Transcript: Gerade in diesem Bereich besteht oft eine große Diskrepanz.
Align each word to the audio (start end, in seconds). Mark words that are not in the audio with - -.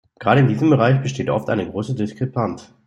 Gerade 0.19 0.39
in 0.39 0.47
diesem 0.47 0.71
Bereich 0.71 0.99
besteht 1.03 1.29
oft 1.29 1.47
eine 1.47 1.69
große 1.69 1.93
Diskrepanz. 1.93 2.73